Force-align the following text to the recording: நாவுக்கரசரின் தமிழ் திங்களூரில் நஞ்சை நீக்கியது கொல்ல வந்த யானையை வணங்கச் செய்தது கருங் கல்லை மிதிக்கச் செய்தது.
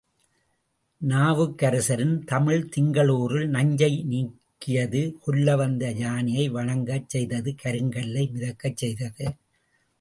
நாவுக்கரசரின் 1.01 2.15
தமிழ் 2.23 2.63
திங்களூரில் 2.75 3.45
நஞ்சை 3.47 3.91
நீக்கியது 4.11 5.03
கொல்ல 5.19 5.55
வந்த 5.55 5.91
யானையை 6.03 6.47
வணங்கச் 6.49 7.09
செய்தது 7.09 7.51
கருங் 7.63 7.93
கல்லை 7.97 8.25
மிதிக்கச் 8.33 8.77
செய்தது. 8.77 9.27